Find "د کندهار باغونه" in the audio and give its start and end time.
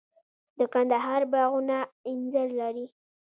0.57-1.77